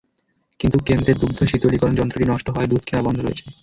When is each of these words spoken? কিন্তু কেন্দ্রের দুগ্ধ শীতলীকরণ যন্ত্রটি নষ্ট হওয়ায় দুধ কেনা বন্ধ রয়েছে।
কিন্তু 0.59 0.77
কেন্দ্রের 0.87 1.17
দুগ্ধ 1.17 1.39
শীতলীকরণ 1.43 1.93
যন্ত্রটি 1.95 2.25
নষ্ট 2.27 2.47
হওয়ায় 2.49 2.69
দুধ 2.71 2.83
কেনা 2.85 3.05
বন্ধ 3.05 3.19
রয়েছে। 3.21 3.45